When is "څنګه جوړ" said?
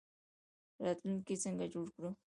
1.43-1.87